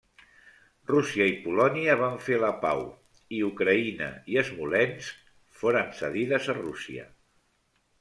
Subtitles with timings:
[0.91, 2.83] Rússia i Polònia van fer la pau,
[3.41, 7.13] i Ucraïna i Smolensk foren cedides a Rússia.